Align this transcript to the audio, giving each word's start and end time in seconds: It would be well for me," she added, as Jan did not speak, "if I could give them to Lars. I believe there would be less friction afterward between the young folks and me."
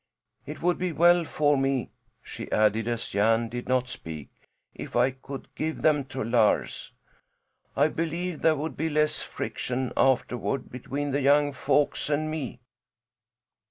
It 0.47 0.63
would 0.63 0.79
be 0.79 0.91
well 0.91 1.25
for 1.25 1.55
me," 1.59 1.91
she 2.23 2.51
added, 2.51 2.87
as 2.87 3.07
Jan 3.07 3.49
did 3.49 3.67
not 3.69 3.87
speak, 3.87 4.31
"if 4.73 4.95
I 4.95 5.11
could 5.11 5.53
give 5.53 5.83
them 5.83 6.05
to 6.05 6.23
Lars. 6.23 6.91
I 7.77 7.87
believe 7.87 8.41
there 8.41 8.55
would 8.55 8.75
be 8.75 8.89
less 8.89 9.21
friction 9.21 9.93
afterward 9.95 10.71
between 10.71 11.11
the 11.11 11.21
young 11.21 11.53
folks 11.53 12.09
and 12.09 12.31
me." 12.31 12.61